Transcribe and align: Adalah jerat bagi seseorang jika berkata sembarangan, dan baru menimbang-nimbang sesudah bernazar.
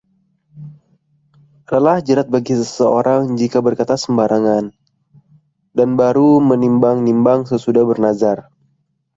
Adalah 1.69 1.97
jerat 2.07 2.25
bagi 2.33 2.53
seseorang 2.61 3.23
jika 3.41 3.59
berkata 3.67 3.93
sembarangan, 4.03 4.65
dan 5.77 5.89
baru 6.01 6.31
menimbang-nimbang 6.49 7.41
sesudah 7.51 7.83
bernazar. 7.89 8.39